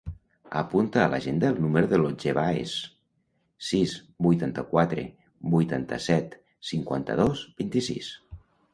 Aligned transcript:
Apunta 0.59 1.01
a 1.01 1.09
l'agenda 1.13 1.51
el 1.53 1.59
número 1.65 1.89
de 1.91 1.99
l'Otger 1.99 2.33
Baez: 2.39 2.73
sis, 3.69 3.95
vuitanta-quatre, 4.29 5.07
vuitanta-set, 5.55 6.39
cinquanta-dos, 6.75 7.49
vint-i-sis. 7.63 8.15